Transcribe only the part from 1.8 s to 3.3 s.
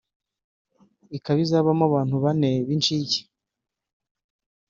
abantu bane b’inshike